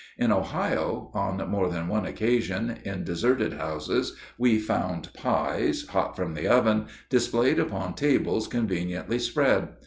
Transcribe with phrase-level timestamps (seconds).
[0.17, 6.33] In Ohio, on more than one occasion, in deserted houses we found pies, hot from
[6.33, 9.67] the oven, displayed upon tables conveniently spread.